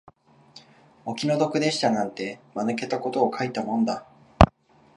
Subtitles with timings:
[1.05, 4.03] お気の毒でしたなんて、間抜けたことを書いたもんだ